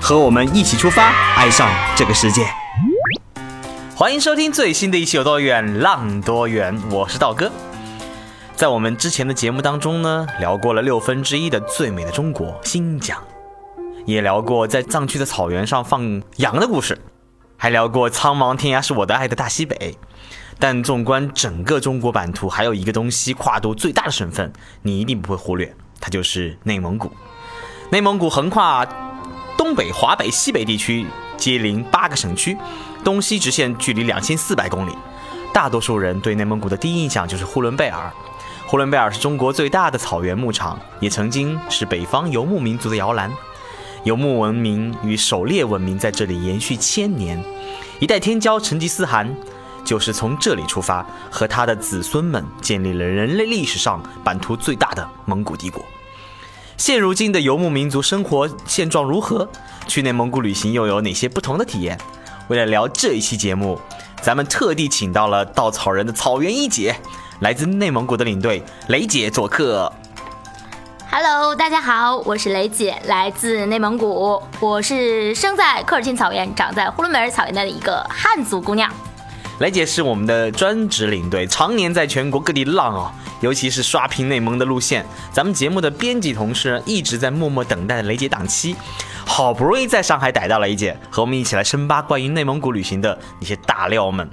[0.00, 2.46] 和我们一起出发，爱上这个世界。
[3.94, 7.50] 欢迎收听最新的一期《有多远浪多远》，我是道哥。
[8.54, 13.18] 在我们之前的节目当中呢，聊过了六分之一的最美的中国新疆，
[14.04, 16.98] 也聊过在藏区的草原上放羊的故事，
[17.56, 19.96] 还聊过苍茫天涯是我的爱的大西北。
[20.58, 24.50] 但纵观整个中国版图，还有一个东西跨度最大的省份，
[24.82, 27.12] 你一定不会忽略，它就是内蒙古。
[27.90, 28.86] 内蒙古横跨
[29.56, 31.06] 东北、华北、西北地区，
[31.36, 32.56] 接邻八个省区。
[33.02, 34.92] 东西直线距离两千四百公里，
[35.54, 38.12] 大多数人对内蒙古的第一印象就是呼伦贝尔。
[38.66, 43.30] 呼伦贝尔是中国最大的草原牧场，也曾经是北方游牧民族的摇篮。
[44.02, 47.40] 游牧文明与狩猎文明在这里延续千年，
[48.00, 49.32] 一代天骄成吉思汗
[49.84, 55.84] 就是从这里出发，和他的子孙们建立了人类历史上版图最大的蒙古帝国。
[56.76, 59.48] 现如今的游牧民族生活现状如何？
[59.86, 61.98] 去内蒙古旅行又有哪些不同的体验？
[62.48, 63.80] 为了聊这一期节目，
[64.20, 66.94] 咱们特地请到了稻草人的草原一姐，
[67.40, 69.90] 来自内蒙古的领队雷姐做客。
[71.10, 78.92] Hello，大家好，我是雷姐，来自内蒙古，我是生在科尔沁草原、长在呼伦贝尔草原的一个汉族姑娘。
[79.58, 85.06] 雷姐是我们的专职领队，常年在全国各地浪啊，尤其是刷屏内蒙的路线。
[85.32, 88.76] 咱们节目的编辑同事一直在默默等待雷姐档期。
[89.24, 94.28] 好不容易在上海逮到了一姐，和我们一起来深扒关于内蒙古旅行的那些大料们。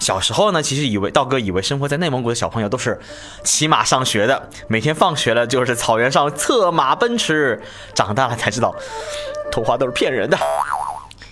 [0.00, 3.00] 小时候呢，其实以为道哥以为生活在内蒙古的小朋友都是
[3.42, 7.62] 骑马上学的，每天放学了就是草原上策马奔驰。
[7.94, 8.76] 长大了才知道，
[9.50, 10.36] 童话都是骗人的。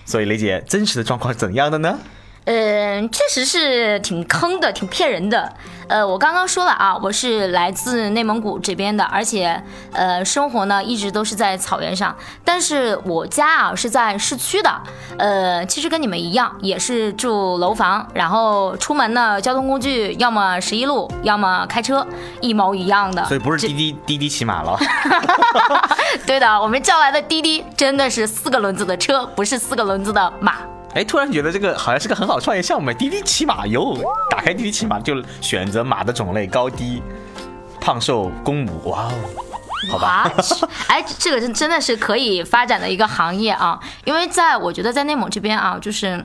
[0.07, 1.99] 所以雷姐，真实的状况是怎样的呢？
[2.47, 5.51] 嗯，确实是挺坑的，挺骗人的。
[5.87, 9.63] 呃，我刚刚说了啊，我是来自内蒙古这边的，而且
[9.93, 12.15] 呃，生活呢一直都是在草原上。
[12.43, 14.83] 但是我家啊是在市区的，
[15.19, 22.07] 呃，其实跟你们一样，也是住楼房，然后出门呢，交通工具要么十一路，要么开车，
[22.41, 23.25] 一毛一样的。
[23.27, 24.79] 所以不是滴滴滴滴骑马了。
[26.27, 30.57] 对的，我们叫来的滴滴真的是四个轮子的车，不是四个轮子的马。
[30.95, 33.99] 哎，突然觉得这个好像是个很好创业项目，滴滴骑马游，
[34.31, 37.03] 打开滴滴骑马就选择马的种类高低、
[37.81, 39.13] 胖瘦、公母，哇哦，
[39.91, 40.33] 好吧，
[40.87, 46.25] 哎，这个真真的是可以发展的一个行业啊，因为在我觉得在内蒙这边啊，就是。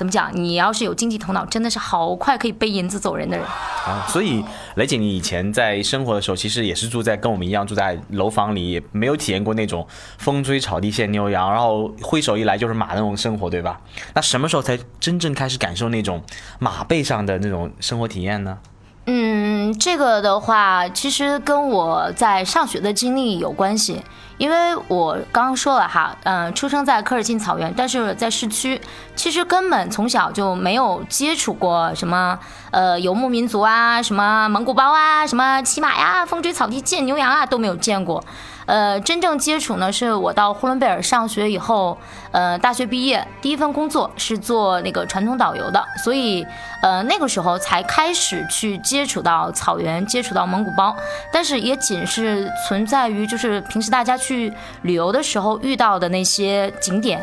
[0.00, 0.30] 怎么讲？
[0.32, 4.06] 你要是有经济头脑，真的是好快可以背银子走人的人啊！
[4.08, 4.42] 所以
[4.76, 13.78] 雷姐，你以前在生活的时候，其实也是住在跟我们一样住在楼房里，也没有体验过那种风吹草低见牛羊，然后挥手一来就是马那种生活，对吧？
[14.14, 16.22] 那什么时候才真正开始感受那种
[16.58, 18.56] 马背上的那种生活体验呢？
[19.04, 24.00] 嗯，这个的话，其实跟我在上学的经历有关系。
[24.40, 28.80] 因为我刚刚说了哈，嗯，出生在科尔沁草原，但是在市区，
[29.14, 32.38] 其实根本从小就没有接触过什么
[32.70, 38.24] 呃游牧民族啊，什么蒙古包啊，什么骑马呀，风吹草低见牛羊啊，都没有见过。
[38.70, 41.98] 呃，真正接触呢，是我到呼伦贝尔上学以后，
[42.30, 46.46] 呃，大学毕业第一份工作是做那个传统导游的，所以，
[46.80, 50.94] 呃，那个时候才开始去接触到草原，接触到蒙古包，
[51.32, 57.20] 但是也仅是存在于就是平时大家去旅游的时候遇到的那些景点。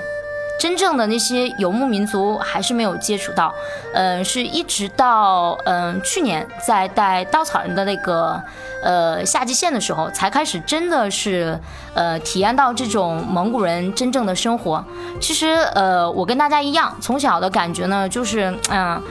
[0.58, 3.54] 真正的那些游牧民族还是没有接触到，
[3.94, 8.42] 嗯，是一直到嗯去年在带稻草人的那个
[8.84, 11.60] 呃夏季线的时候，才开始真的是
[11.94, 14.84] 呃体验到这种蒙古人真正的生活。
[15.22, 19.02] 其实呃我跟大家一样，从小的感觉呢就是嗯。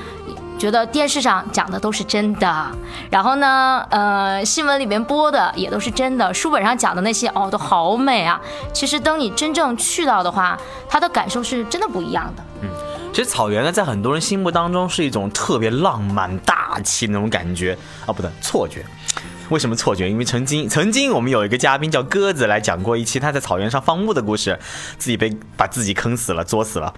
[0.59, 2.67] 觉得电视上讲的都是真的，
[3.11, 8.41] 然后呢，呃，新闻里面播的也都是真的，书本上讲的那些哦，都好美啊。
[8.73, 10.59] 其实等你真正去到的话，
[10.89, 12.43] 他的感受是真的不一样的。
[12.63, 12.69] 嗯，
[13.13, 17.77] 其实草原呢，在很多人心目当中是一种特别浪漫大气那种感觉
[18.07, 18.85] 啊，不对，错觉。
[19.49, 20.09] 为什么错觉？
[20.09, 24.59] 因为曾经曾经我们有一个嘉宾叫鸽子来讲过一期他在草原上放牧的故事，
[24.99, 26.93] 自己被把自己坑死了，作死了。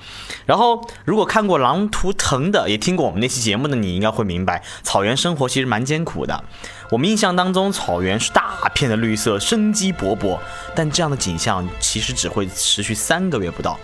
[0.46, 6.42] 然后如果看过《狼图腾》的，也听过我们那期节目的，你应该会明白，草原生活其实蛮艰苦的。
[6.90, 10.38] 我们印象当中，草原是大片的绿色，生机勃勃，
[10.74, 13.78] 但这样的景象其实只会持续三个月不到，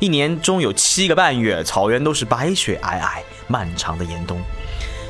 [0.00, 4.40] 一年中有七个半月，草原都是白雪皑皑，漫长的严冬。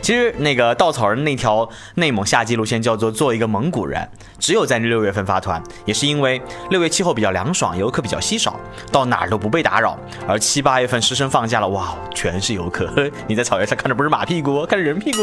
[0.00, 4.08] 其实那个稻草人那条内蒙夏季路线叫做做一个蒙古人，
[4.38, 6.40] 只有在六月份发团，也是因为
[6.70, 8.58] 六月气候比较凉爽，游客比较稀少，
[8.90, 9.98] 到哪儿都不被打扰。
[10.26, 12.90] 而七八月份师生放假了，哇，全是游客，
[13.28, 15.18] 你在草原上看着不是马屁股，看着人屁股。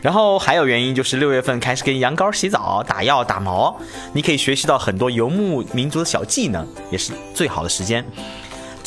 [0.00, 3.76] 然后还有原因就是六月份开始给羊羔洗澡、打药、打毛，
[4.12, 8.04] 你可以学习到很多游牧民族的小技能，也是最好的时间。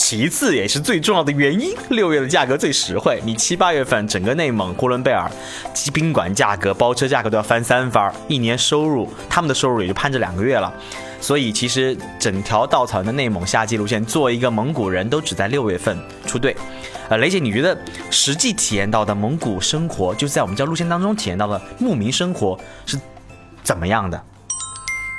[0.07, 3.19] 其次也是最重要的原因，六月的价格最实惠。
[3.25, 5.27] 你七八月份整个内蒙呼伦贝尔，
[5.91, 10.71] 宾馆价格、包车价格都要翻三番，一年收入他们的收入也就攀着两个月了。
[11.19, 15.97] 所以其实整条稻草人的内蒙夏季路线，做一个蒙古人都只在六月份
[16.27, 16.55] 出队。
[17.09, 17.75] 呃，雷姐，你觉得
[18.11, 22.55] 实际体验到的蒙古生活，就是在我们这条路线当中体验到的牧民生活
[22.85, 22.95] 是
[23.63, 24.23] 怎么样的？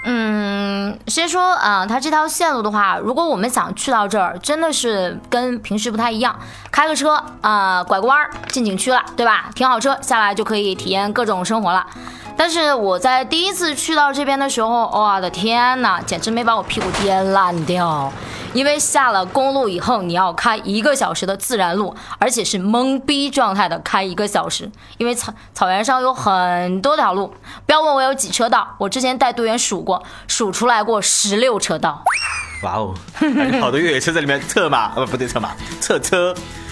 [0.08, 6.38] 嗯，先说啊，它这条线路的话，如果我们想去到这儿，真的是跟平时不太一样。
[6.70, 9.50] 开个车啊，拐个弯儿进景区了，对吧？
[9.56, 11.84] 停好车下来就可以体验各种生活了。
[12.36, 18.12] 但是我在第一次去到这边的时候，我的天呐，简直没把我屁股颠烂掉。
[18.52, 24.70] 因为下了公路以后，你要开一个小时的自然路，而且是懵逼状态的开一个小时。
[24.96, 27.34] 因为草草原上有很多条路，
[27.66, 32.02] 不要问我有几车道，我之前带队员数过，数出来过十六车道。
[32.62, 32.94] 哇哦，
[33.60, 35.50] 好多越野车在里面策马，呃不对，策马
[35.80, 36.34] 策车。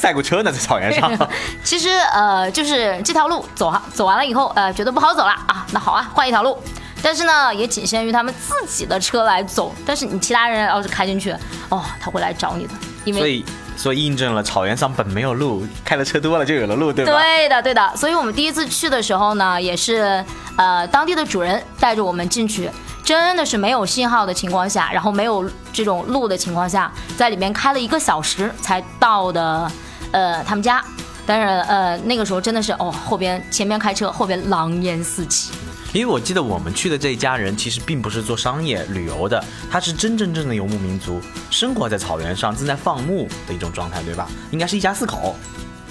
[0.00, 1.12] 赛过车呢，在草原上。
[1.62, 6.58] 其实呃，就是这条路走走完了以后，呃，觉得不好走了啊，那好啊，换一条路。
[7.02, 9.74] 但是呢，也仅限于他们自己的车来走。
[9.84, 11.32] 但是你其他人要是开进去，
[11.68, 12.72] 哦，他会来找你的。
[13.04, 13.44] 因为所以
[13.76, 17.12] 所以印证了草原上本没有路，开的车多了就有了路，对吧？
[17.12, 17.96] 对的，对的。
[17.96, 20.24] 所以我们第一次去的时候呢，也是
[20.56, 22.70] 呃当地的主人带着我们进去，
[23.02, 29.70] 真的是没有信号的情况下，然后没有这种路的情况下，在里面开了一个小时才到的，
[30.12, 30.84] 呃，他们家。
[31.26, 35.52] 但是呃那个时候真的是哦，后边前面开车，后边狼烟四起。
[35.92, 41.20] 因为我记得我们去的这一家人其实并不是做商业旅游的，他是真真正的游牧民族，
[41.50, 44.28] 生活在草原上，正在放牧的一种状态，对吧？
[44.50, 45.36] 应该是一家四口。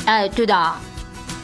[0.06, 0.74] 哎，对的，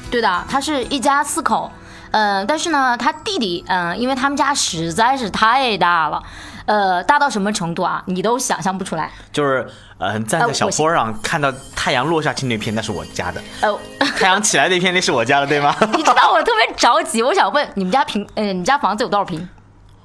[0.10, 1.72] 对的，他是一家四口。
[2.12, 6.22] 嗯，但是呢，他弟弟，嗯，因为他们家实在是太大了。
[6.66, 8.02] 呃，大到什么程度啊？
[8.08, 9.12] 你都想象不出来。
[9.32, 9.68] 就是，
[9.98, 13.42] 呃，站在小坡上看到太阳落下去那片，那是我家的。
[13.62, 13.80] 呃，
[14.18, 15.76] 太阳起来那片，那是我家的，对吗？
[15.94, 19.48] 你知道我特别着急，我想问你们家平，呃，你家房子有多少平？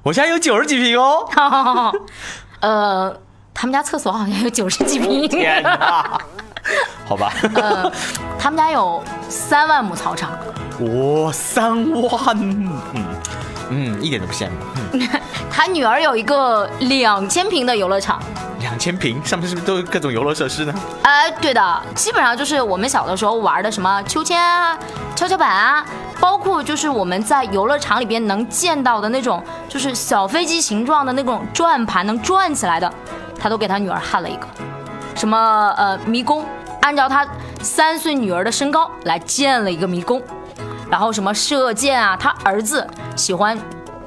[0.02, 1.26] 我家有九十几平哦。
[2.60, 3.16] 呃，
[3.54, 5.28] 他们家厕所好像有九十几平。
[5.28, 6.20] 天哪！
[7.06, 7.32] 好吧。
[7.54, 7.90] 呃，
[8.38, 10.30] 他们家有三万亩草场。
[10.80, 12.36] 哇，三万！
[12.38, 13.09] 嗯。
[13.70, 14.52] 嗯，一点都不羡慕。
[14.92, 15.08] 嗯，
[15.50, 18.20] 他女儿有一个两千平的游乐场，
[18.60, 20.74] 两千平上面是不是都有各种游乐设施呢？
[21.02, 24.78] 哎，对的，基本上就是我们小的时候玩的什么秋千啊、
[25.14, 25.84] 跷跷板啊，
[26.18, 32.92] 包括就是我们在游乐场里边能见到的那种，就是小飞机形状的那种转盘能转起来的，
[33.38, 34.46] 他都给他女儿焊了一个。
[35.14, 36.44] 什么呃迷宫，
[36.80, 37.26] 按照他
[37.60, 40.20] 三岁女儿的身高来建了一个迷宫。
[40.90, 43.56] 然后什么射箭啊，他儿子喜欢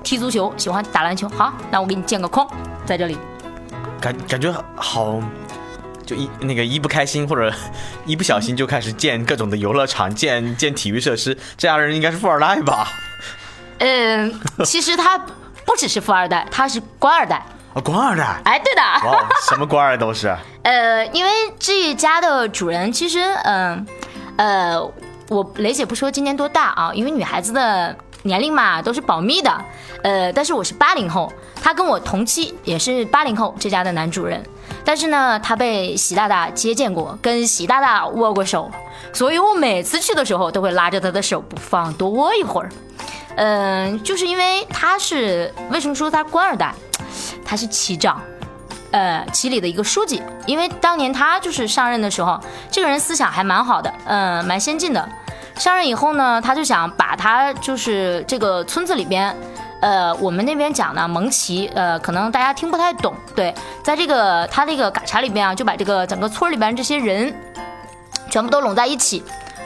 [0.03, 1.30] 踢足球，喜欢打篮球。
[1.30, 2.45] 好，那我给你建个框
[2.85, 3.18] 在这里。
[4.01, 5.18] 感感觉好，
[6.06, 7.50] 就一那个一不开心或者
[8.06, 11.37] 一不小心就开始建各种的游乐场，建建体育设施。
[11.57, 12.85] 这样的人应该是富二代吧？
[13.80, 15.18] 嗯，其实他
[15.66, 17.37] 不只是富二代，他是官二代。
[17.73, 18.42] 啊，官二代？
[18.44, 18.81] 哎，对的。
[19.09, 20.35] 哇，什么官二都是。
[20.63, 23.87] 呃，因为这一家的主人其实，嗯，
[24.35, 24.92] 呃。
[25.30, 29.65] 我雷姐不说今年多大啊，因为女孩子的年龄嘛都是保密的。
[30.03, 34.44] 呃，但是我是八零后，他跟我同期，也是八零后这家的男主人。
[34.85, 38.69] 但是呢，他被习大大接见过，跟习大大握过手，
[39.13, 42.69] 所以我每次去的时候都会拉着他的手不放多握一会儿。
[43.35, 46.73] 嗯，就是因为他是为什么说他官二代？
[47.45, 48.21] 他是旗长。
[48.94, 55.09] 呃，旗里的一个书记，因为当年他就是上任的时候，这个人思想还蛮好的，嗯，蛮先进的。
[55.57, 59.35] 上任以后呢，他就想把他就是这个村子里边，
[59.81, 63.16] 呃，我们那边讲呢蒙旗，呃，可能大家听不太懂。
[63.35, 67.33] 对，在这个他那个嘎查里边啊，就把这个整个村里边这些人
[68.30, 69.23] 全部都拢在一起，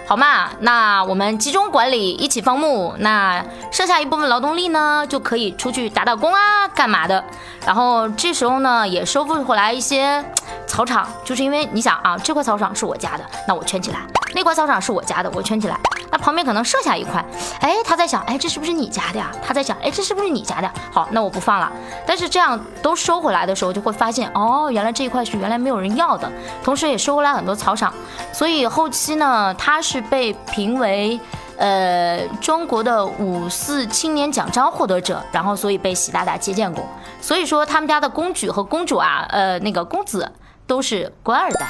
[0.08, 2.96] 好嘛，那我们集中管理，一起放牧。
[3.00, 7.22] 那剩下一部分劳动力呢，就可以出去打打工啊，干嘛的？
[7.66, 10.24] 然后这时候呢，也收复回来一些
[10.66, 13.98] 草场，就是因为你想啊，这块草场是我家的，那我圈起来；
[14.34, 15.78] 那块草场是我家的，我圈起来。
[16.10, 17.22] 那旁边可能剩下一块，
[17.60, 19.30] 哎，他在想，哎，这是不是你家的呀？
[19.46, 20.72] 他在想，哎，这是不是你家的？
[20.90, 21.70] 好，那我不放了。
[22.06, 26.32] 但是这样都收回来的时候，就会发现，哦，原来这一块是原来没有人要的，
[26.64, 27.94] 同时也收回来很多草场。
[28.32, 31.20] 所以后期呢，他是被评为，
[31.58, 36.86] 呃，中国的五四青年奖章获得者，然后所以被习大大接见过。
[37.20, 40.32] 所以说他们家的公举和公主啊，呃，那个公子
[40.66, 41.68] 都是官二代。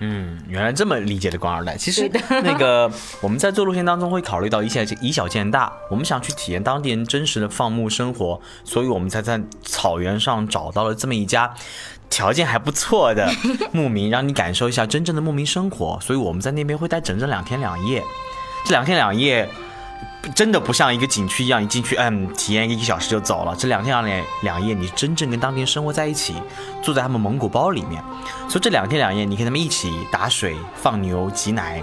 [0.00, 1.76] 嗯，原来这么理解的官二代。
[1.76, 2.10] 其实
[2.42, 11.52] 那个我们在做路线当中会考虑到一些以小见大，我们想去体验当地人真实的放牧生活，所以我们才在草原上找到了这么一家
[12.08, 13.30] 条件还不错的
[13.72, 15.98] 牧民，让你感受一下真正的牧民生活。
[16.00, 18.02] 所以我们在那边会待整整两天两夜，
[18.64, 19.48] 这两天两夜。
[20.34, 23.54] 真的不像一个景区一样，一进去，嗯，体验一个小时就走了。
[23.58, 26.34] 这两天两，两夜你真正跟当地人生活在一起，
[26.82, 28.02] 住在他们蒙古包里面。
[28.48, 31.82] 所以这两天两夜，你跟他们一起打水、放牛、挤奶，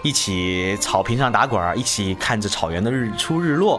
[0.00, 3.78] 一起草坪上打滚儿，一起看着草原的日出日落。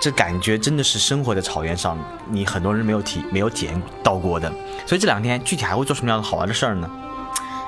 [0.00, 1.98] 这感觉真的是生活在草原上，
[2.30, 4.50] 你很多人没有体没有体验到过的。
[4.86, 6.88] 所以这两天具体还会做什么样的好玩的事儿呢？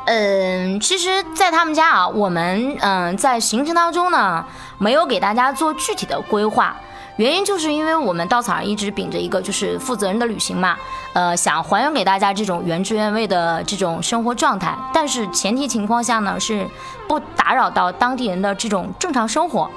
[0.07, 4.45] 嗯，其实，在他们家啊，我们嗯在行程当中呢，
[4.79, 6.75] 没有给大家做具体的规划，
[7.17, 10.77] 原因就是因为我们稻草人一直秉着一个就是负责任的旅行嘛，
[11.13, 16.67] 呃，想还原给大家这种原汁原味的这种生活状态，但是前提情况下呢，是
[17.07, 19.71] 不打扰到当地人的这种正常生活。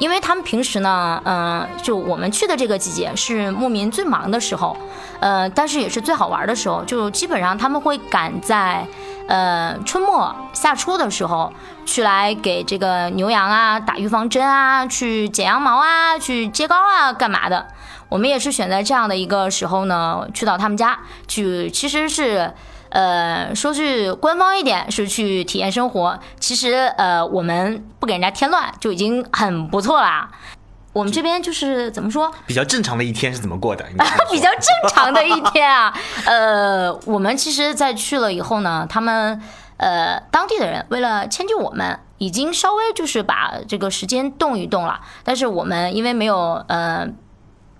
[0.00, 4.76] 因为他们平时呢，嗯，就我们去的这个季节是牧民最忙的时候，
[5.20, 8.86] 呃，但是也是最好玩的时候，就基本上他们会赶在，
[9.28, 11.52] 呃，春末夏初的时候
[11.84, 17.66] 去来给这个牛羊啊打预防针啊，去剪羊毛啊，去接膏啊，干嘛的？
[18.08, 22.52] 我们也是选在这样的一个时候呢，去到他们家去，其实是。
[22.90, 26.18] 呃，说句官方一点，是去体验生活。
[26.38, 30.28] 其实，呃，我们不给人家添乱就已经很不错啦。
[30.92, 32.30] 我们这边就是怎么说？
[32.46, 33.84] 比较正常的一天是怎么过的？
[34.30, 35.96] 比较正常的一天啊。
[36.26, 39.40] 呃，我们其实，在去了以后呢，他们
[39.76, 45.00] 呃当地的人为了迁就我们，已经稍微就是把这个时间动一动了。
[45.22, 47.06] 但是我们因为没有呃。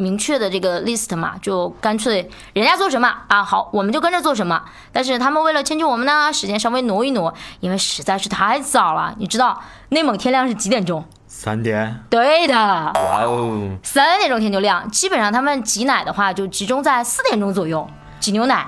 [0.00, 4.62] 明确的这个 list 嘛，就干脆人家做什么啊，好，我们就跟着做什么。
[4.90, 9.14] 但是他们为了迁就我们呢，时间稍微挪一挪，因为实在是太早了。
[9.18, 11.04] 你知道内蒙天亮是几点钟？
[11.28, 12.02] 三点。
[12.08, 12.54] 对的。
[12.54, 13.76] 哇哦。
[13.82, 17.86] 三点钟天就亮，基本上他们挤奶的话就集中在四点钟左右
[18.18, 18.66] 挤牛奶，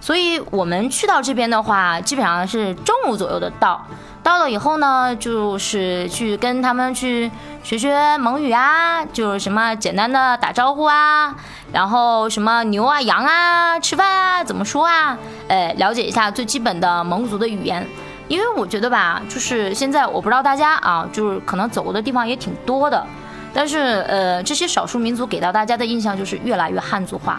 [0.00, 3.86] 所以我们去到这边的话，基本上是中午左右的到。
[4.24, 7.30] 到了以后呢，就是去跟他们去
[7.62, 11.36] 学学蒙语啊，就是什么简单的打招呼啊，
[11.70, 15.16] 然后什么牛啊、羊啊、吃饭啊怎么说啊，
[15.46, 17.86] 呃，了解一下最基本的蒙古族的语言。
[18.26, 23.06] 因为我觉得吧，就是现在我不知道大家啊，就是可能走过的地方也挺多的，
[23.52, 27.38] 但是呃，这些少数民族给到大家的印象就是越来越汉族化。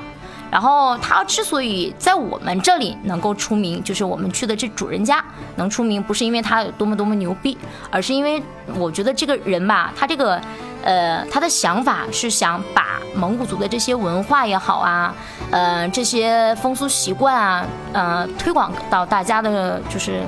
[0.52, 5.24] 然后他之所以在我们这里能够出名，就是我们去的这主人家
[5.58, 7.58] 能出名，不是因为他有多么多么牛逼，
[7.92, 8.42] 而是因为
[8.76, 10.42] 我觉得这个人吧，他这个，
[10.84, 15.14] 呃，他的想法是想把蒙古族的这些文化也好啊，
[15.52, 20.22] 呃，这些风俗习惯啊，呃，推广到大家的，就是。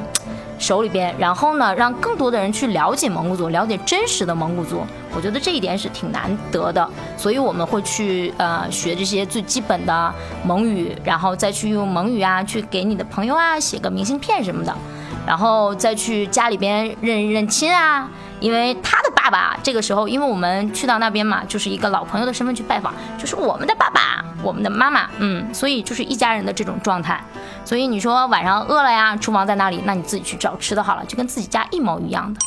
[0.59, 4.85] 手里边，然后呢，让更多的人去了解蒙古族，了解真实的蒙古族。
[5.15, 14.75] 我觉得这一点是挺难得的，所以我们会去呃学这些最基本的蒙语，然后再去用蒙语啊去给你的朋友啊写个明信片什么的，
[15.25, 18.09] 然后再去家里边认认亲啊。
[18.39, 27.23] 因为他的爸爸这个时候，因为我们去到那边嘛，就是一个老朋友的身份去拜访，就是我们的爸爸，我们的妈妈，嗯，所以就是一家人的这种状态。
[27.65, 29.81] 所以你说晚上饿了呀，厨房在那里？
[29.85, 32.39] 那你自己去找吃的好了，就跟自己家一模一样的，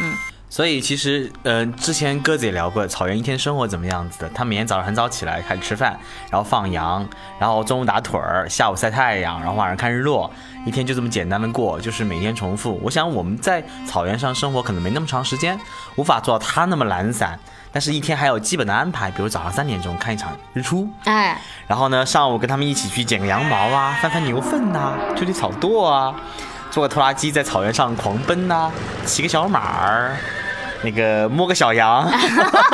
[0.00, 0.14] 嗯。
[0.50, 4.28] 所以其实，嗯，之前鸽子也聊过草原一天生活怎么样子的。
[4.34, 5.98] 他每天早上很早起来开始吃饭，
[6.30, 10.30] 然后放羊，然后中午打腿儿，下午晒太阳，然后晚上看日落，
[10.66, 12.78] 一天就这么简单的过，就是每天重复。
[12.82, 15.58] 我想我们在草原上生活可能没那么长时间，
[15.96, 17.40] 无法做到他那么懒散，
[17.72, 26.14] 但是一天还有基本的安排，比如早上三点钟看一场日出，哎，然后呢上午跟他们一起去剪个羊毛啊，翻翻牛粪呐，推推草垛啊，
[26.70, 28.70] 坐个拖拉机在草原上狂奔呐，
[29.06, 30.16] 骑个小马儿。
[30.84, 32.10] 那个摸个小羊，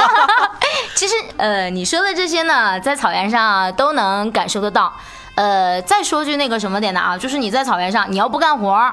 [0.96, 4.90] 其实呃，你说的这些呢，在草原上都能感受得到。
[5.34, 8.90] 呃，再说句那个什么点的啊，就是你在草原上，你要不干活，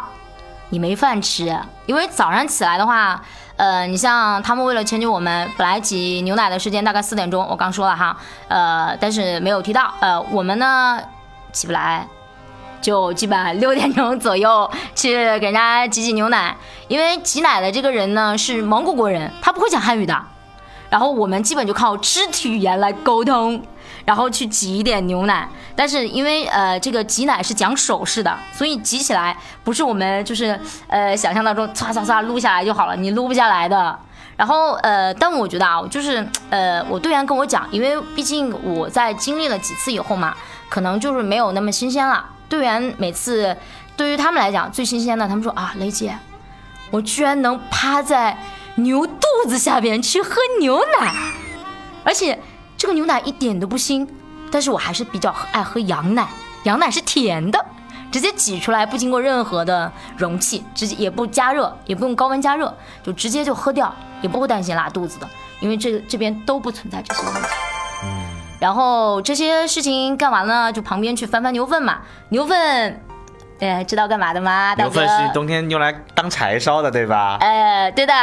[0.67, 3.21] 你没饭吃，因为早上起来的话，
[3.57, 10.99] 呃，你像他们为了迁就我们，本来挤牛奶的时间大概四点钟，我刚说了哈，呃，但是没有提到，呃，我们呢
[11.51, 12.05] 起不来，
[12.81, 16.55] 就基本六点钟左右去给人家挤挤牛奶，
[16.87, 20.21] 因为挤奶的这个人呢是蒙古国人，他不会讲汉语的，
[20.89, 23.61] 然后我们基本就靠肢体语言来沟通。
[24.03, 33.97] 然后去挤一点牛奶，但是因为呃这个挤奶是讲手势的，所以挤起来不是我们就是呃想象当中唰唰唰撸下来就好了，你撸不下来的。
[34.37, 40.35] 然后呃，但我觉得啊，就是呃我队员跟我讲，因为毕竟我在经历了几次以后嘛，
[40.69, 42.25] 可能就是没有那么新鲜了。
[42.47, 43.55] 队员每次
[43.97, 46.17] 对于他们来讲最新鲜的，他们说啊雷姐，
[46.91, 48.37] 我居然能趴在
[48.75, 51.13] 牛肚子下边去喝牛奶，
[52.03, 52.39] 而且。
[52.77, 54.05] 这个牛奶一点都不腥，
[54.55, 56.25] 但是我还是比较爱喝羊奶。
[56.63, 57.65] 羊奶是甜的，
[58.09, 65.27] 直接挤出来，不经过任何的容器，直接也不加热，也不用高温加热，就直接就喝掉，也不会担心拉肚子的，
[65.59, 67.49] 因为这这边都不存在这些问题。
[68.05, 68.25] 嗯，
[68.61, 71.97] 然后这些事情干完了，就旁边去翻翻牛粪嘛，
[72.29, 73.03] 牛粪。
[73.57, 74.75] 对，知道干嘛的吗？
[74.77, 77.37] 牛粪是冬天用来当柴烧的，对吧？
[77.39, 78.13] 呃，对的。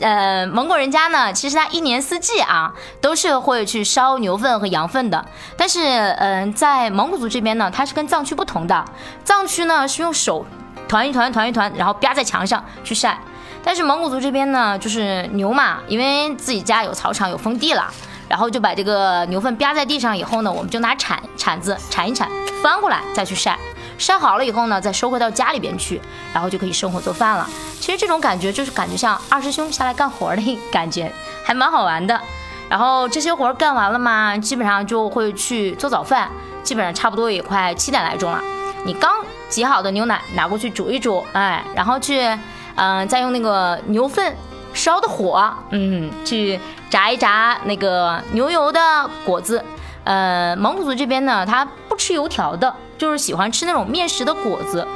[0.00, 5.22] 呃，蒙古人家呢，其实他一年四季啊，都是会去烧牛粪和羊粪的。
[5.58, 5.80] 但是，
[6.18, 8.82] 嗯，在蒙古族这边呢，它是跟藏区不同的。
[9.24, 10.46] 藏区呢是用手
[10.88, 13.18] 团一团，团一团，然后啪在墙上去晒。
[13.62, 17.92] 但是蒙古族这边呢，就是牛嘛，因为自己家有草场有封地了，
[18.26, 22.26] 然后就把这个牛粪啪在地上以后呢，我们就拿铲铲子铲一铲，
[22.62, 23.58] 翻过来再去晒。
[23.98, 26.00] 晒好了以后呢，再收回到家里边去，
[26.32, 27.48] 然后就可以生火做饭了。
[27.80, 31.12] 其实这种感觉就是感觉像二师兄下来干活的感觉，
[31.44, 32.20] 还蛮好玩的。
[32.68, 36.30] 然后这些活干完了嘛，基本上就会去做早饭，
[36.62, 38.40] 基本上差不多也快七点来钟了。
[38.84, 39.12] 你刚
[39.48, 42.26] 挤好的牛奶拿过去煮一煮，哎，然后去，
[42.76, 44.34] 嗯，再用那个牛粪
[44.72, 46.58] 烧的火，嗯，去
[46.88, 49.62] 炸一炸那个牛油的果子。
[50.04, 52.74] 呃，蒙古族这边呢，他不吃油条的。
[53.02, 54.86] 就是喜欢吃那种面食的果子，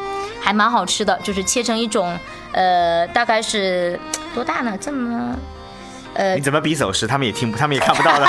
[0.41, 1.19] 还蛮好吃的。
[1.25, 2.17] 就是切成一种，
[2.53, 3.99] 呃，大概是
[4.33, 4.79] 多大呢？
[4.81, 5.35] 这么，
[6.15, 7.05] 呃，你怎么比手势？
[7.05, 8.25] 他们也听不，他们也看不到的。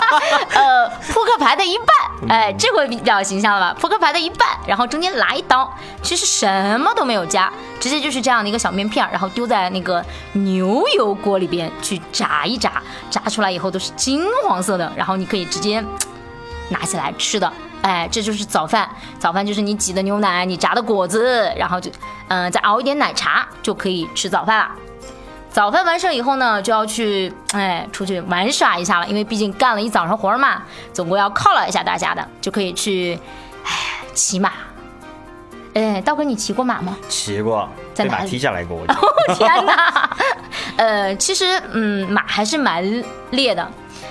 [0.56, 3.78] 呃，扑克牌的一半，哎，这回比较形象了吧？
[3.78, 5.70] 扑克牌的一半，然后中间来一刀，
[6.00, 10.02] 其实什么都没有加，直接就是这样的一个小面片，然后丢在那个
[10.32, 15.84] 牛油锅里边去炸一炸，炸出来以后都是金黄色的，然后你可以直接
[16.70, 17.52] 拿起来吃的。
[17.82, 18.88] 哎，这就是早饭。
[19.18, 21.90] 早饭就是你挤的牛奶，你炸的果子，然后就，
[22.28, 24.70] 嗯，再熬一点奶茶，就可以吃早饭了。
[25.50, 29.06] 早饭完事以后呢，就要去，哎，出去玩耍一下了。
[29.06, 30.62] 因为毕竟干了一早上活嘛，
[30.92, 33.18] 总归要犒劳一下大家的，就可以去，
[33.64, 33.70] 哎，
[34.12, 34.52] 骑马。
[35.78, 36.96] 哎，道哥，你骑过马吗？
[37.08, 38.78] 骑过，在马踢下来过。
[38.78, 38.86] 我
[39.34, 40.10] 天哪！
[40.76, 42.82] 呃，其实，嗯，马还是蛮
[43.30, 43.70] 烈的。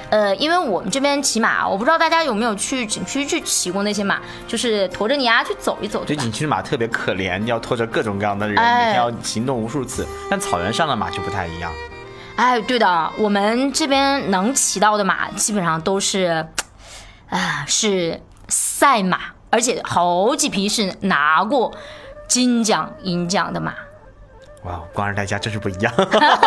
[0.09, 6.05] 呃，因为我们这边骑马，我不知道大家有没有去景区去骑过那些马，就是驮着你啊去走一走。
[6.05, 10.07] 对，景区的马特别可怜，要拖着各种各样的人，每天要行动无数次。
[10.29, 11.69] 但草原上的马就不太一样。
[12.37, 16.47] 哎，对的，我们这边能骑到的马基本上都是，
[17.29, 19.19] 啊，是赛马，
[19.49, 21.73] 而且好几匹是拿过
[22.27, 23.73] 金奖、银奖的马。
[24.63, 25.93] 哇，官二代家真是不一样。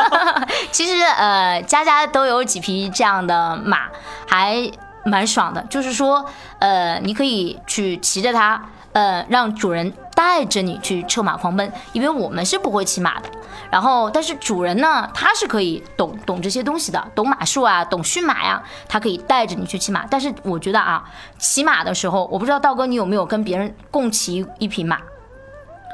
[0.70, 3.88] 其实呃，家家都有几匹这样的马，
[4.28, 4.70] 还
[5.04, 5.62] 蛮爽的。
[5.70, 6.26] 就是说，
[6.58, 8.60] 呃，你可以去骑着它，
[8.92, 11.72] 呃，让主人带着你去策马狂奔。
[11.94, 13.30] 因为我们是不会骑马的。
[13.70, 20.04] 然后，但是主人呢，他是可以懂懂这些东西的，懂马术啊，懂驯马呀，他可以带着你去骑马。
[20.10, 21.02] 但是我觉得啊，
[21.38, 24.98] 骑马的时候，我不知道道哥你有没有跟别人共骑一匹马？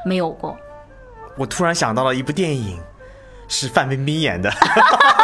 [0.05, 0.57] 没有过。
[1.37, 2.77] 我突然想到了一部电影，
[3.47, 4.51] 是范冰冰演的，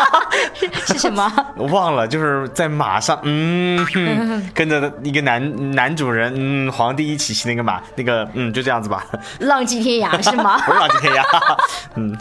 [0.87, 1.31] 是什么？
[1.57, 3.85] 我忘了，就是在马上，嗯，
[4.53, 9.05] 跟着一个男男主人，嗯，皇帝一起骑那个马，那个，嗯，就这样子吧。
[9.39, 10.57] 浪迹天涯是吗？
[10.65, 11.23] 不是浪迹天涯，
[11.95, 12.17] 嗯，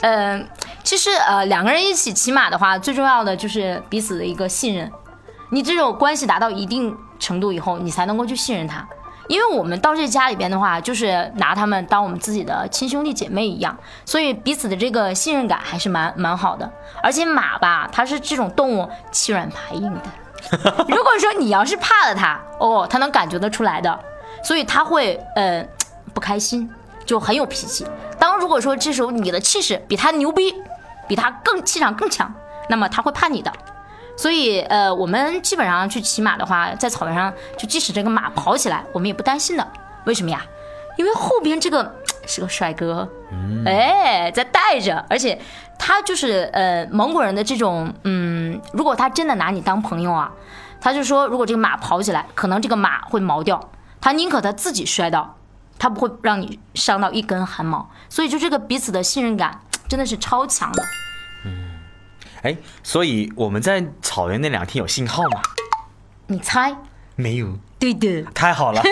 [0.00, 0.48] 嗯，
[0.82, 4.90] 其实呃，两个人一起骑马的话，最重要的就是彼此的一个信任。
[5.50, 8.86] 你这种关系达到一定程度以后，你才能够去信任他。
[9.30, 16.68] 因为我们到这家里边的话，就是拿他们当我们自己的亲兄弟姐妹一样，所以彼此的这个信任感还是蛮蛮好的。
[17.00, 20.00] 而且马吧，它是这种动物，欺软怕硬的。
[20.88, 24.00] 如果说你要是怕了它，哦，它能感觉得出来的，
[24.42, 25.64] 所以它会呃
[26.12, 26.68] 不开心，
[27.06, 27.86] 就很有脾气。
[28.18, 30.52] 当如果说这时候你的气势比它牛逼，
[31.06, 32.34] 比它更气场更强，
[32.68, 33.52] 那么它会怕你的。
[34.20, 39.66] 所以，呃，我们基本上去骑马的话，在草原上，就即使这个马跑起来，我们也不担心的。
[40.04, 40.44] 为什么呀？
[40.98, 41.90] 因为后边这个
[42.26, 43.08] 是个帅哥，
[43.64, 45.40] 哎，在带着，而且
[45.78, 50.30] 他就是呃蒙古人的这种，嗯，如果他真的拿你当朋友啊，
[50.82, 53.70] 他就说如果这个马跑起来，可能这个马会毛掉，
[54.02, 55.34] 他宁可他自己摔倒，
[55.78, 60.84] 他不会让你伤到一根汗毛，所以就这个彼此的信任感真的是超强的。
[62.42, 65.42] 哎，所以我们在草原那两天有信号吗？
[66.26, 66.74] 你猜？
[67.16, 67.58] 没有。
[67.78, 68.82] 对的， 太好了。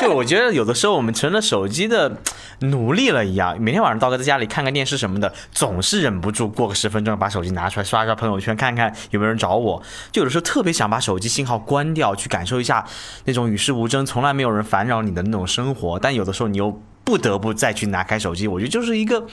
[0.00, 2.16] 就我觉得有的时候我们成了手机的
[2.60, 9.82] 奴隶了一样，每天晚上刀哥在家里看看电视什么的，总是忍不住过个十分钟把手机拿出来刷刷朋友圈，看看有没有人找我。
[10.10, 12.84] 就有的时候特别想把手机信号关掉，去感受一下
[13.26, 15.98] 那种与世无争、从来没有人烦扰你的那种生活。
[15.98, 19.26] 但有的时候你又不得不再去拿开手机，我觉得就是一个。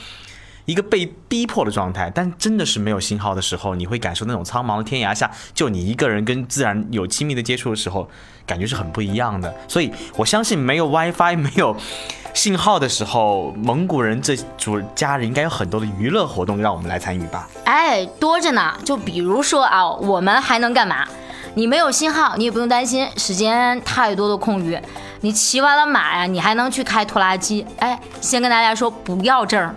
[0.68, 8.10] 一个被逼迫的状态，但真的是没有信号的时候，你会感受那种苍茫的天涯下，就你一个人跟自然有亲密的接触的时候，
[8.46, 9.56] 感觉是很不一样的。
[9.66, 11.74] 所以我相信，没有 WiFi、 没有
[12.34, 17.48] 信号的时候，蒙古人这组家人应该有很多的娱乐活动让我们来参与吧？
[17.64, 18.78] 哎，多着呢。
[18.84, 21.08] 就比如说啊，我们还能干嘛？
[21.56, 24.78] 你没有信号，你也不用担心时间太多的空余。
[25.22, 27.66] 你骑完了马呀，你还能去开拖拉机。
[27.80, 29.74] 哎，先跟大家说，不要证。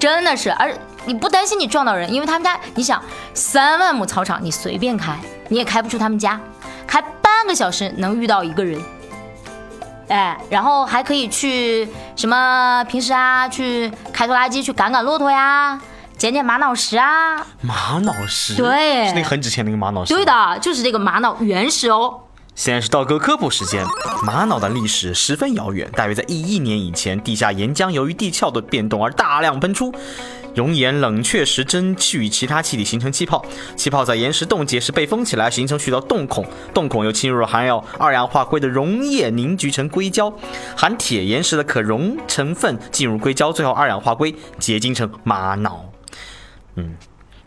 [0.00, 3.00] 真的是，而你不担心你撞到人，因为他们家，你想
[3.34, 5.14] 三万亩草场，你随便开，
[5.48, 6.40] 你也开不出他们家，
[6.86, 8.80] 开半个小时能遇到一个人，
[10.08, 11.86] 哎，然后还可以去
[12.16, 15.78] 什么平时啊，去开拖拉机去赶赶骆驼呀，
[16.16, 22.20] 捡捡玛瑙石啊，玛瑙石，对，是那个很值钱的一个玛瑙石，对的，就是这个玛瑙原石哦。
[22.54, 23.84] 现在是道哥科普时间。
[24.22, 29.92] 玛瑙的历史十分遥远，大约在一亿年以前，地下岩浆由于地壳的变动而大量喷出，
[30.54, 33.42] 熔岩冷却时蒸汽与其他气体形成气泡，
[33.76, 40.30] 气泡在岩石冻结时被封起来，形成许多洞孔，洞孔又侵入了含有二氧化硅的溶液，凝聚成硅胶，
[40.76, 45.90] 含铁岩石的可溶成分进入硅胶，最后二氧化硅结晶成玛瑙。
[46.74, 46.94] 嗯。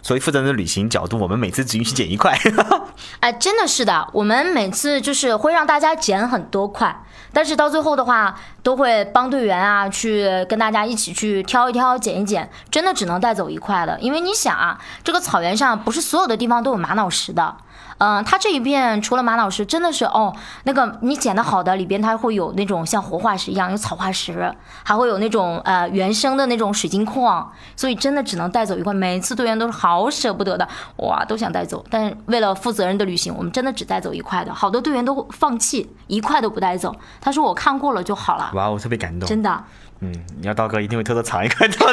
[0.04, 2.38] 所以负责人的旅行角度，我们每次只允许捡一块。
[3.22, 17.56] 哎，真的是的，我们每次就是会让大家捡很多块，但是到最后的话，都会帮队员啊去跟大家一起去挑一挑、捡一捡，真的只能带走一块的，因为你想啊，这个草原上不是所有的地方都有玛瑙石的。
[18.04, 20.36] 嗯，它这一片除了马老师，真的是哦，
[20.66, 28.94] 那个你捡的好的里边，它会有那种像活化石一样有草化石，还会有那种呃原生的那种水晶矿，所以真的只能带走一块。
[28.94, 34.54] 每次队员都是好舍不得的，哇，都想带走，但为了负责任的旅行，我们真的只带走一块的。
[34.54, 36.94] 好多队员都放弃，一块都不带走。
[37.22, 38.52] 他说我看过了就好了。
[38.54, 39.64] 哇，我特别感动，真的。
[40.02, 41.78] 嗯，你要刀哥一定会偷偷藏一块的。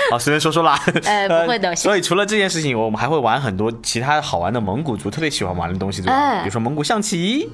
[0.10, 0.78] 好，随便说说啦。
[1.04, 1.74] 呃， 不会的。
[1.76, 6.40] 所以除了这件事情，我们还会玩很多其他好玩的蒙古族特别喜欢玩的东西，对吧？
[6.40, 7.50] 比如说蒙古象棋。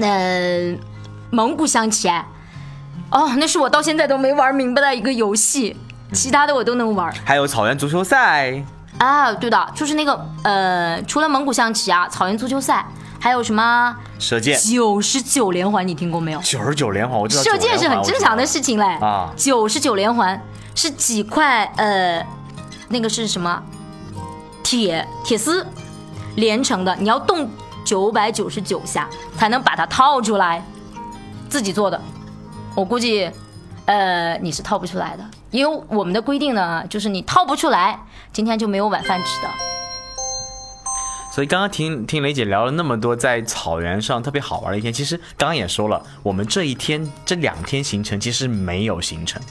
[0.00, 0.76] 呃，
[1.30, 2.08] 蒙古象棋，
[3.10, 5.76] 哦，那是我到现在都没玩明白的一个游戏。
[6.12, 7.12] 其他的我都能玩。
[7.24, 8.62] 还有草原足球赛。
[8.98, 12.86] 啊，对的，就是那个呃，除了蒙古象棋啊，草原足球赛，
[13.18, 14.56] 还有什么射箭？
[14.58, 16.40] 九十九连环，你听过没有？
[16.40, 17.42] 九十九连环，我知道。
[17.42, 18.84] 射箭是很正常的事情嘞。
[19.00, 20.40] 啊，九十九连环。
[20.74, 22.26] 是几块呃，
[22.88, 23.62] 那个是什么
[24.62, 25.66] 铁铁丝
[26.36, 26.94] 连成的？
[26.96, 27.48] 你要动
[27.84, 30.64] 九百九十九下才能把它套出来，
[31.48, 32.00] 自己做的。
[32.74, 33.30] 我估计
[33.86, 38.00] 呃你是套不出来的，因为我们的规定呢，就是你套不出来，
[38.32, 39.48] 今天就没有晚饭吃的。
[41.34, 49.42] 所以刚刚听听雷姐聊了那么多在草原上特别好玩的一天，其实刚刚也说了，我们这一天这两天行程其实没有行程。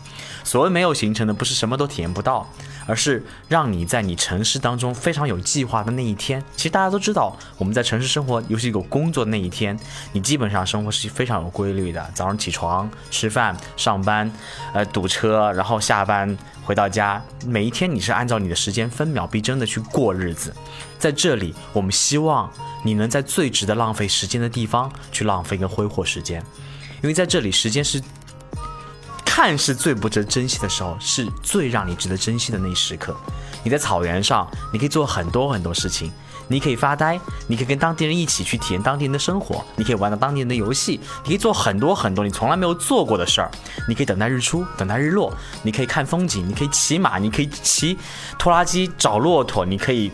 [0.45, 2.49] 所谓没有行程的，不是什么都体验不到，
[2.87, 6.41] 而是让你在你城市当中非常有计划的那一天。
[6.55, 9.77] 其实大家都知道，我们在城市生活，尤其有工作的那一天，
[10.13, 12.09] 你基本上生活是非常有规律的。
[12.13, 14.31] 早上起床、吃饭、上班，
[14.73, 20.53] 呃，堵车，然后下班回到家，每一天你是按照你的时间分秒必争的去过日子。
[21.03, 22.49] 在这里，我们希望
[22.81, 26.41] 你能在最值得浪费时间的地方去浪费跟挥霍时间，
[27.01, 28.01] 因为在这里，时间是。
[29.25, 33.15] 看似最不值珍惜的时候，是最让你值得珍惜的那一时刻。
[33.63, 36.11] 你在草原上，你可以做很多很多事情，
[36.47, 43.49] 你可以发呆，你可以跟当地人一起去体验当地人的生活，你可以玩到当地人的游戏，你可以做很多很多你从来没有做过的事儿。
[43.87, 47.97] 你可以等待日出，等待日落，你可以看风景，你可以骑马，你可以骑
[48.37, 50.11] 拖拉机找骆驼，你可以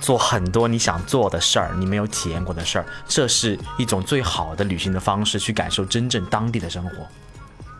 [0.00, 2.86] 做很多你想做的事儿，你没有体验过的事儿。
[3.06, 6.90] 这是一种最好的旅行的方式，去感受真正当地的生活。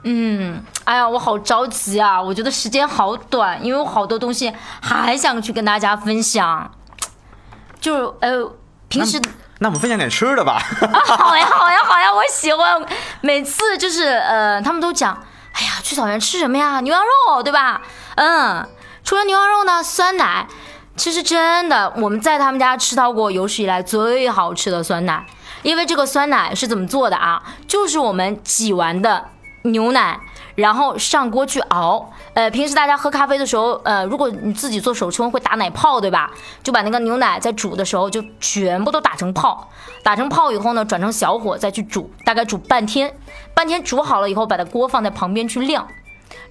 [0.05, 2.21] 嗯，哎呀，我好着急啊！
[2.21, 6.71] 我觉得时间好短，因为我好多东西还想去跟大家分享。
[7.81, 8.51] 就是呃，
[8.89, 9.21] 平时
[9.59, 10.59] 那我们分享点吃的吧。
[11.05, 12.83] 好呀，好呀，好呀，我喜欢。
[13.21, 16.81] 每次就是呃，他们都讲，哎呀，去草原吃什么呀？
[16.81, 17.83] 牛羊肉，对吧？
[18.17, 18.67] 嗯，
[19.05, 20.47] 除了牛羊肉呢，酸奶。
[21.01, 25.25] 其实真的，我们在他们家吃到过有史以来最好吃的酸奶。
[25.63, 27.43] 因为这个酸奶是怎么做的啊？
[27.67, 29.25] 就是我们挤完的
[29.63, 30.21] 牛奶，
[30.57, 32.13] 然后上锅去熬。
[32.35, 36.31] 呃，平时大家喝咖啡的时候，呃，如果你自己做手冲会打奶泡，对吧？
[36.63, 39.71] 就把那个牛奶在煮的时候就全部都打成泡，
[40.03, 43.11] 打成泡以后呢，转成小火再去煮，大概煮半天，
[43.55, 45.89] 半天煮好了以后，把它锅放在旁边去晾，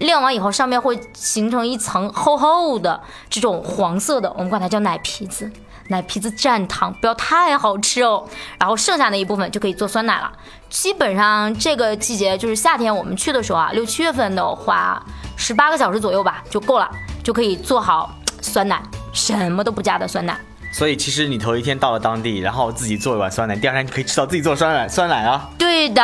[0.00, 5.50] 晾完以后上面会形成一层厚厚的这种黄色的，我们管它叫奶皮子。
[5.88, 8.24] 奶皮子蘸糖，不要太好吃哦。
[8.58, 10.30] 然后剩下那一部分就可以做酸奶了。
[10.68, 15.04] 基本上这个季节就是夏天，我们去的时候啊，六七月份的话，
[15.36, 16.88] 十八个小时左右吧就够了，
[17.24, 18.08] 就可以做好
[18.40, 18.80] 酸奶，
[19.12, 20.38] 什么都不加的酸奶。
[20.72, 25.50] 所以其实你头一天到了当地，然后自己做一碗酸奶，第二天就可以吃到自己做酸奶酸奶啊。
[25.58, 26.02] 对的，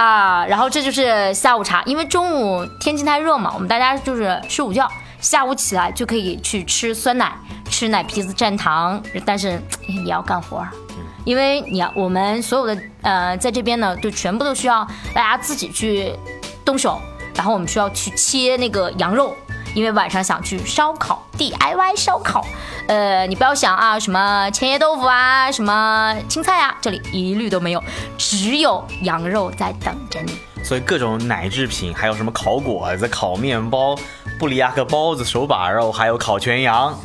[0.48, 4.88] 然后这就是下午茶，因为中午天气太热嘛，我们大家就是睡午觉。
[5.18, 7.32] 下午起来就可以去吃酸奶，
[7.70, 10.64] 吃奶皮子蘸糖，但是也要干活，
[11.24, 16.12] 因为你要我们所有的呃在这边呢，就全部都需要大家自己去
[16.64, 17.00] 动手，
[17.34, 19.34] 然后我们需要去切那个羊肉，
[19.76, 22.42] 因为晚上想去烧烤 DIY 烧烤，
[22.88, 27.84] 呃，你不要想啊什么千叶豆腐啊，什么青菜啊，这里一律都没有，
[28.16, 30.32] 只有羊肉在等着你。
[30.64, 33.94] 所以各种奶制品，还有什么烤果子、烤面包、
[34.38, 36.98] 布里亚克包子、手把肉，还有烤全羊。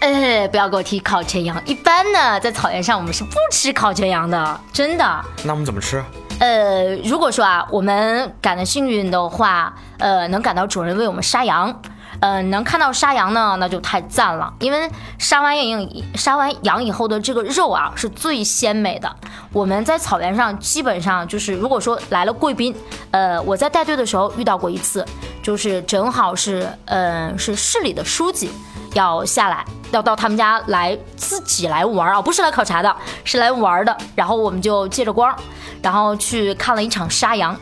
[0.00, 1.62] 哎，不要给我提烤全羊。
[1.64, 5.24] 一般呢，在草原上我们是不吃烤全羊的，真的。
[5.44, 6.04] 那我们怎么吃？
[6.40, 11.80] 呃，如果说啊，我们感到幸运的话，呃，能赶到主人为我们杀羊。
[12.20, 14.52] 嗯，能看到杀羊呢，那就太赞了。
[14.60, 19.16] 因为杀完羊，杀完羊以后的这个肉啊，是最鲜美的。
[19.52, 22.74] 我们在草原上基本上就是，如果说来了贵宾，
[23.10, 25.04] 呃，我在带队的时候遇到过一次，
[25.42, 28.50] 就是正好是，嗯，是市里的书记
[28.94, 29.64] 要下来，
[29.94, 33.96] 要到他们家来自己来玩啊，不是来考察的，是来玩的。
[34.14, 35.34] 然后我们就借着光，
[35.82, 37.58] 然后去看了一场杀羊，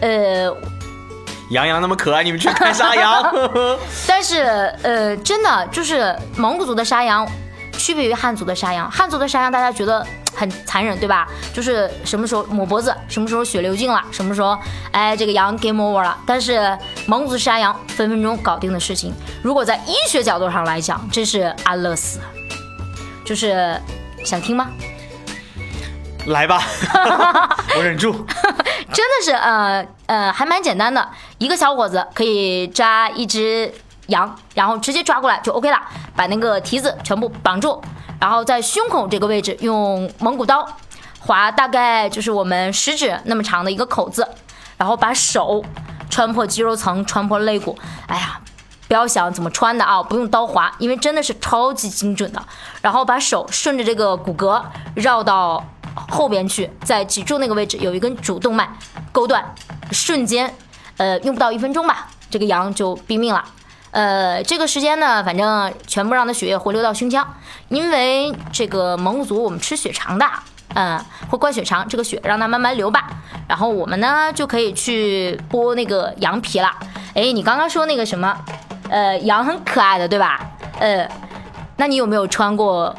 [0.00, 0.54] 呃。
[1.50, 3.24] 羊羊那么可爱，你们去看杀羊。
[4.06, 4.42] 但是，
[4.82, 7.26] 呃，真的就是蒙古族的杀羊，
[7.72, 8.90] 区别于汉族的杀羊。
[8.90, 10.06] 汉族的杀羊大家觉得
[10.38, 11.26] 很残忍，对吧？
[11.52, 14.56] 就是什么时候抹脖子，什么时候血流尽了，什么时候，
[14.92, 16.16] 哎，这个羊 game over 了。
[16.24, 19.12] 但是蒙古族杀羊分分钟搞定的事情。
[19.42, 22.20] 如果在医学角度上来讲，这是安乐死。
[23.24, 23.78] 就是
[24.24, 24.68] 想听吗？
[26.26, 26.62] 来吧，
[27.76, 28.12] 我忍住。
[28.92, 31.06] 真的是，呃呃，还蛮简单的，
[31.38, 33.72] 一个小伙子可以抓一只
[34.06, 35.78] 羊，然后直接抓过来就 OK 了，
[36.16, 37.80] 把那个蹄子全部绑住，
[38.20, 40.68] 然后在胸口这个位置用蒙古刀
[41.20, 44.26] 划大概就是我们食指那么长的一个口子，
[44.76, 45.64] 然后把手
[46.10, 47.78] 穿破肌肉层，穿破肋骨。
[48.06, 48.40] 哎呀，
[48.86, 52.42] 不要想怎么穿的啊，不用刀划，因为真的是超级精准的。
[52.82, 54.62] 然后把手顺着这个骨骼
[54.94, 55.64] 绕到。
[56.08, 58.68] 后边去，在脊柱那个位置有一根主动脉，
[59.10, 59.44] 勾断，
[59.90, 60.54] 瞬间，
[60.96, 63.44] 呃，用不到一分钟吧，这个羊就毙命了。
[63.90, 67.26] 呃，这个时间呢，反正全部让它血液回流到胸腔，
[67.68, 70.26] 因为这个蒙古族我们吃血肠的，
[70.74, 70.98] 嗯，
[71.30, 73.08] 会灌血肠，这个血让它慢慢流吧。
[73.48, 76.70] 然后我们呢就可以去剥那个羊皮了。
[77.14, 78.36] 哎，你刚刚说那个什么，
[78.88, 80.40] 呃，羊很可爱的，对吧？
[80.78, 81.08] 呃，
[81.76, 82.94] 那你有没有穿过？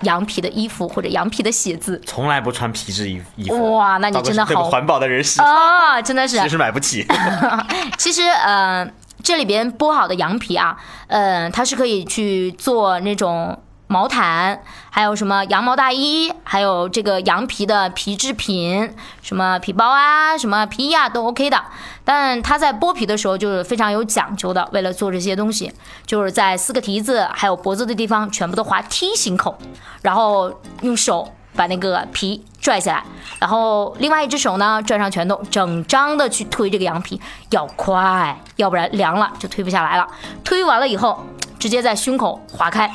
[0.00, 3.72] 羊皮的衣服或者羊皮的鞋子，从来不穿皮质衣衣服。
[3.72, 6.02] 哇，那你真的好环保的人士啊！
[6.02, 7.06] 真的是，其实买不起。
[7.96, 8.86] 其实，呃，
[9.22, 13.58] 这里边剥好的羊皮啊，嗯，它是可以去做那种。
[13.94, 21.62] 毛毯，还有什么羊毛大衣，还有这个羊皮的皮制品，什么皮包啊，什么皮衣啊，都 OK 的。
[22.04, 25.72] 但它在剥皮的时候就是非常有讲究的，为了做这些东西，
[26.04, 29.56] 就是在四个蹄子还有脖子的地方全部都划梯形口，
[30.02, 33.04] 然后用手把那个皮拽下来，
[33.38, 40.08] 然后另外一只手呢拽上拳头，整张的去推这个羊皮，要快，要不然凉了就推不下来了。
[40.42, 41.24] 推完了以后，
[41.60, 42.92] 直接在胸口划开。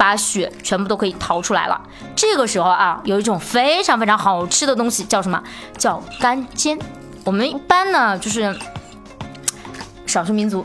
[0.00, 1.78] 把血全部都可以掏出来了。
[2.16, 5.42] 这个时候啊，有一种非常非常好吃的东西，叫什么？
[5.76, 6.78] 叫干煎。
[7.22, 8.56] 我们一般呢，就是
[10.06, 10.64] 少数民族。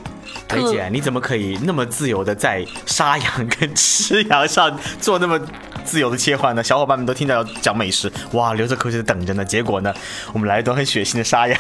[0.54, 5.38] 梅姐，你怎么可以那么自由的在杀羊跟吃羊上做那么
[5.84, 6.64] 自由的切换呢？
[6.64, 9.44] 小伙伴们都听到要讲美食，哇，流着口水等着呢。
[9.44, 9.94] 结果呢，
[10.32, 11.60] 我们来一段很血腥的杀羊。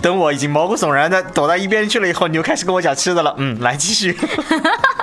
[0.00, 3.34] 等我已经毛骨悚然的躲到一边去了以后，你又开始跟我讲吃的了。
[3.38, 4.16] 嗯，来继续。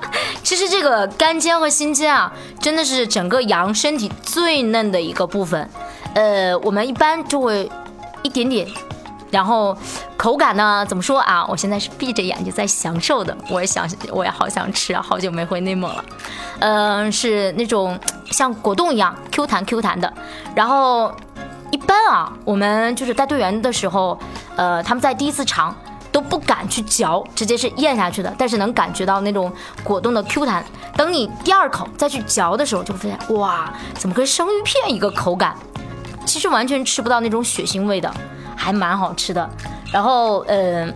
[0.46, 5.68] 其实这个肝尖和心尖啊，真的是整个羊身体最嫩的一个部分。
[6.14, 7.68] 呃，我们一般就会
[8.22, 8.68] 一点点，
[9.32, 9.76] 然后
[10.16, 11.44] 口感呢，怎么说啊？
[11.48, 16.06] 我现在是闭着眼睛在享受的，我也想，我也好想吃啊，好久没回内蒙了。
[16.60, 20.14] 嗯，是那种像果冻一样 Q 弹 Q 弹的。
[20.54, 21.12] 然后
[21.72, 24.20] 一般啊，我们就是带队员的时候，
[24.56, 25.76] 呃，他们在第一次尝
[26.16, 29.52] 都不敢去嚼，直接是咽下去的，但是能感觉到那种
[29.84, 30.64] 果冻的 Q 弹。
[30.96, 35.58] 等你第二口再去嚼的时候，就会发现哇，怎么跟生鱼片一个口感？
[36.26, 38.10] 其实完全吃不到那种血腥味的，
[38.56, 39.50] 还蛮好吃的。
[39.92, 40.90] 然后，呃，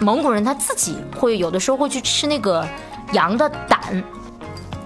[0.00, 2.66] 蒙古人他自己会有的时候会去吃那个
[3.12, 4.02] 羊的胆。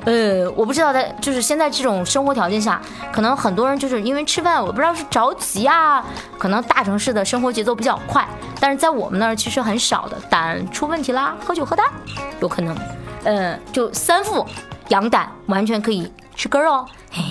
[0.06, 2.80] 呃，我不知道在就是现在这种生活条件下，
[3.12, 6.04] 可能很多人就是因为吃饭，我不知道是着急啊，
[6.38, 8.26] 可能大城市的生活节奏比较快，
[8.60, 11.90] 但是在我们那儿其实很少的胆出问题啦，喝酒喝大，
[12.40, 12.76] 有可能。
[13.24, 14.46] 呃，就三副
[14.90, 17.24] 羊胆完全可以吃根儿哦，嘿，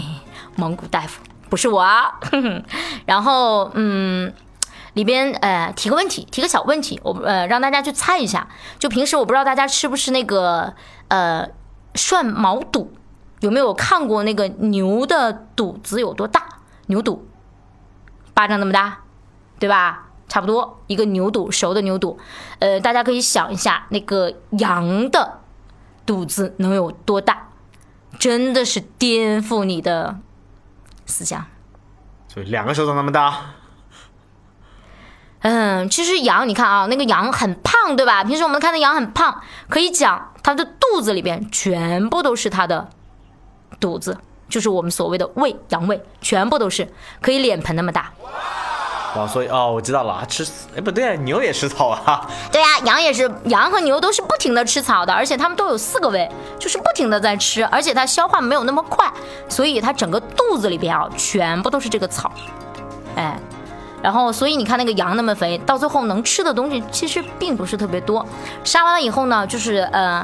[0.58, 1.22] 蒙古大夫。
[1.50, 2.20] 不是我啊，
[3.08, 4.34] 然后嗯，
[4.94, 8.46] 里边呃提个问题，提个小问题，我呃让大家去猜一下。
[8.78, 10.74] 就平时我不知道大家吃不吃那个
[11.08, 11.48] 呃
[11.96, 12.92] 涮毛肚，
[13.40, 16.46] 有没有看过那个牛的肚子有多大？
[16.88, 17.28] 牛肚，
[18.34, 19.00] 巴掌那么大，
[19.58, 20.10] 对吧？
[20.28, 22.20] 差不多一个牛肚，熟的牛肚。
[22.60, 25.40] 呃，大家可以想一下，那个羊的
[26.06, 27.50] 肚子能有多大？
[28.20, 30.20] 真的是颠覆你的。
[31.08, 31.46] 思想，
[32.28, 33.54] 就两个手掌那么大。
[35.48, 38.24] 嗯，其实羊，你看啊，那个羊很胖，对吧？
[38.24, 42.90] 平时我们看的羊很胖，可以讲它的肚子里边全部都是它的
[43.80, 44.18] 肚子，
[44.50, 48.12] 就是我们所谓的胃，羊胃，全部都是可以脸盆那么大。
[49.14, 50.44] 哦，所以哦，我知道了，吃
[50.76, 52.28] 哎不对，啊牛也吃草啊。
[52.52, 56.28] 对呀，羊也是，羊和牛都是不停的吃草的，而且它们都有四个胃，
[56.58, 59.14] 就是不停的在吃，而且它消化没有那么快，
[59.48, 62.32] 所以它整个肚子里边啊，全部都是这个草。
[63.16, 63.40] 哎，
[64.06, 68.24] 然后所以你看那个羊那么肥，到最后能吃的东西其实并不是特别多。
[68.64, 70.24] 杀完了以后呢，就是呃。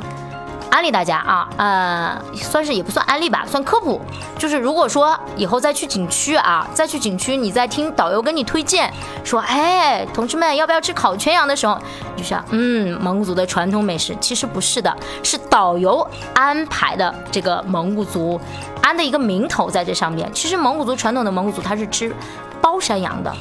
[0.74, 4.00] 安利大家啊，呃，算是也不算安利吧，算科普。
[4.40, 8.90] 就是如果说以后再去景区啊，再去景区，你再听导游跟你推荐
[9.22, 11.78] 说，哎，同志们要不要吃烤全羊的时候，
[12.16, 18.40] 你就想，嗯，蒙古族的传统美食，其实不是的，是导游安排的这个蒙古族
[18.82, 20.32] 安的一个名头在这上面。
[20.34, 22.16] 其实蒙古族传统的蒙古族他是吃
[22.62, 23.36] 包山羊的。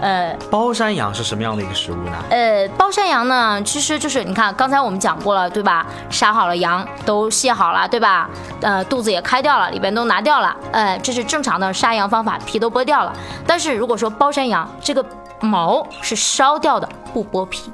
[0.00, 2.12] 呃，包山羊是什么样的一个食物呢？
[2.30, 5.86] 呃，包山羊呢，其实就是你看，刚才我们讲过了，对吧？
[6.08, 8.30] 杀好了羊，都卸好了，对吧？
[8.62, 13.12] 呃，肚子也开掉了，里边都拿掉了，呃，这是正常的杀羊方法，皮都剥掉了。
[13.46, 15.04] 但是如果说包山羊，这个
[15.40, 17.70] 毛是烧掉的，不剥皮。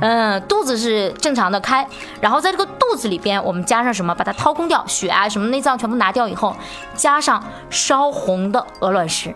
[0.00, 1.86] 嗯，肚子是正常的开，
[2.22, 4.14] 然后在这个肚子里边，我们加上什么？
[4.14, 6.56] 把它掏空掉，血啊什么内脏全部拿掉以后，
[6.94, 9.34] 加上烧红的鹅卵石，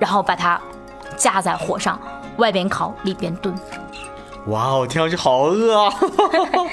[0.00, 0.60] 然后把它。
[1.22, 1.96] 架在火上，
[2.38, 3.54] 外边烤，里边炖。
[4.46, 5.94] 哇哦，听上去好饿啊！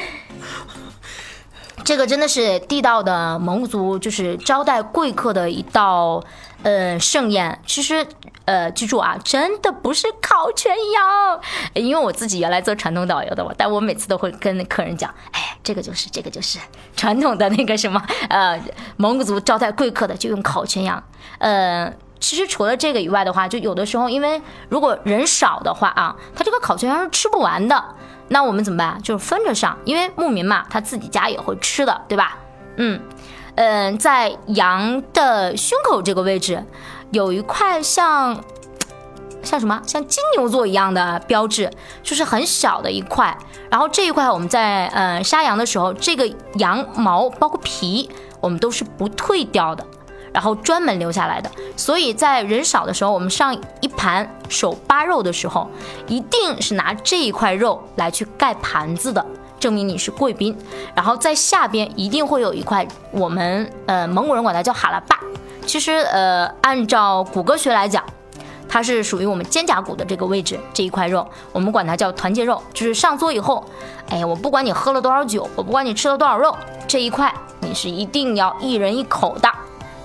[1.85, 6.23] 这个真的是地道的蒙古族，就是招待贵客的一道
[6.63, 7.61] 呃盛宴。
[7.67, 8.03] 其实
[8.45, 11.39] 呃，记住啊，真的不是烤全羊，
[11.75, 16.57] 因为我自己原来做传统导游的，嘛但我每次都会跟客人讲，哎，这个就是这个就是
[16.95, 18.59] 传统的那个什么呃，
[18.97, 21.03] 蒙古族招待贵客的就用烤全羊，
[21.37, 21.93] 呃。
[22.19, 27.83] 其实除了这个以外的话，就有的时候，因为如果人少的话啊，他这个烤全羊是吃不完的。
[28.31, 29.01] 那我们怎么办？
[29.01, 32.37] 就是分着上，因为牧民嘛，他自己家也会吃的，对吧？
[32.75, 33.01] 嗯
[33.55, 36.63] 嗯，在羊的胸口这个位置，
[37.11, 38.43] 有一块像
[39.41, 41.71] 像什么，像金牛座一样的标志，
[42.03, 43.35] 就是很小的一块。
[43.71, 49.83] 然后这一块我们在呃杀羊的时候，这个羊毛包括皮，我们都是不退掉的。
[50.33, 55.69] 然后专门留下来的，所以在人少的时候，我们上一盘手扒肉的时候，
[56.07, 59.25] 一定是拿这一块肉来去盖盘子的，
[59.59, 60.55] 证明你是贵宾。
[60.95, 65.19] 然后在下边一定会有一块，我们呃蒙古人管它叫哈拉巴，
[65.65, 68.03] 其实呃按照骨骼学来讲，
[68.67, 72.61] 它是属于我们肩胛骨的这个位置这一块肉，我们管它叫团结肉。
[72.73, 73.65] 就是上桌以后，
[74.09, 76.55] 哎，我不管你喝了多少酒，我不管你吃了多少肉，
[76.87, 79.49] 这一块你是一定要一人一口的。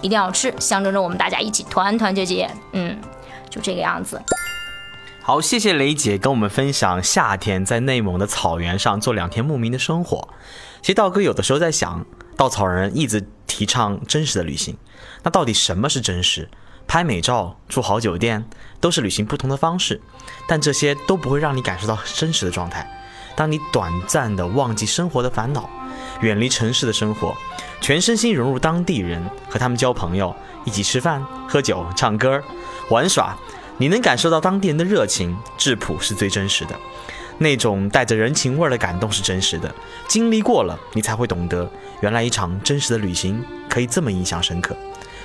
[0.05, 2.51] 一定要吃，象征着我们大家一起团团结结。
[2.73, 3.01] 嗯，
[3.49, 4.21] 就这个样子。
[5.23, 10.29] 好，谢谢雷姐跟我们分享夏天在内蒙的草原上做两天牧民的生活。
[10.83, 12.05] 其实道哥有的时候在想，
[12.37, 14.77] 稻草人一直提倡真实的旅行，
[15.23, 16.51] 那到底什么是真实？
[16.87, 18.45] 拍美照、住好酒店
[18.79, 19.99] 都是旅行不同的方式，
[20.47, 22.87] 但这些都不会让你感受到真实的状态。
[23.35, 25.67] 当你短暂的忘记生活的烦恼，
[26.21, 27.35] 远离城市的生活，
[27.85, 32.43] 全身心融入当地人，和他们交朋友，一起吃饭、喝酒、唱歌、
[32.89, 33.37] 玩耍，
[33.77, 36.75] 你能感受到当地人的热情、质朴是最真实的。
[37.37, 39.71] 那种带着人情味儿的感动是真实的，
[40.09, 41.71] 经历过了，你才会懂得，
[42.01, 44.75] 原来一场真实的旅行可以这么印象深刻，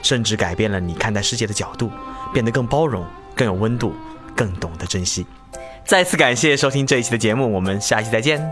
[0.01, 1.89] 甚至改变了你看待世界的角度，
[2.33, 3.95] 变得更包容、更有温度、
[4.35, 5.25] 更懂得珍惜。
[5.85, 8.51] 再次感谢收听这一期的节目，我们下期再见。